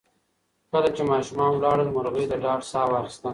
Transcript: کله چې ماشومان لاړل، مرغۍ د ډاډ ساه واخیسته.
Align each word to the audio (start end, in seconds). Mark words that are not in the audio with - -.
کله 0.71 0.89
چې 0.95 1.01
ماشومان 1.11 1.53
لاړل، 1.63 1.89
مرغۍ 1.95 2.25
د 2.29 2.33
ډاډ 2.43 2.61
ساه 2.71 2.89
واخیسته. 2.91 3.29